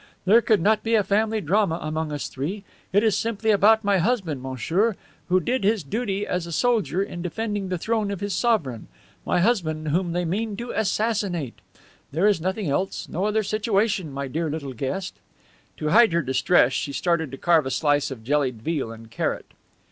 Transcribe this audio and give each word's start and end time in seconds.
There 0.25 0.41
could 0.41 0.61
not 0.61 0.81
be 0.81 0.95
a 0.95 1.03
family 1.03 1.41
drama 1.41 1.77
among 1.79 2.11
us 2.11 2.27
three. 2.27 2.63
It 2.91 3.03
is 3.03 3.15
simply 3.15 3.51
about 3.51 3.83
my 3.83 3.99
husband, 3.99 4.41
monsieur, 4.41 4.95
who 5.29 5.39
did 5.39 5.63
his 5.63 5.83
duty 5.83 6.25
as 6.25 6.47
a 6.47 6.51
soldier 6.51 7.03
in 7.03 7.21
defending 7.21 7.69
the 7.69 7.77
throne 7.77 8.09
of 8.09 8.19
his 8.19 8.33
sovereign, 8.33 8.87
my 9.27 9.41
husband 9.41 9.89
whom 9.89 10.13
they 10.13 10.25
mean 10.25 10.57
to 10.57 10.71
assassinate! 10.71 11.59
There 12.11 12.25
is 12.27 12.41
nothing 12.41 12.67
else, 12.67 13.07
no 13.09 13.25
other 13.25 13.43
situation, 13.43 14.11
my 14.11 14.27
dear 14.27 14.49
little 14.49 14.73
guest." 14.73 15.19
To 15.77 15.89
hide 15.89 16.13
her 16.13 16.23
distress 16.23 16.73
she 16.73 16.93
started 16.93 17.29
to 17.29 17.37
carve 17.37 17.67
a 17.67 17.69
slice 17.69 18.09
of 18.09 18.23
jellied 18.23 18.63
veal 18.63 18.91
and 18.91 19.11
carrot. 19.11 19.51